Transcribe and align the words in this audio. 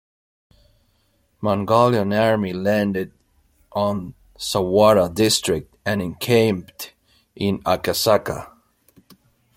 Mongolian 1.41 2.11
Army 2.11 2.53
landed 2.53 3.11
on 3.71 4.15
Sawara 4.35 5.13
District 5.13 5.71
and 5.85 6.01
encamped 6.01 6.93
in 7.35 7.59
Akasaka. 7.67 8.51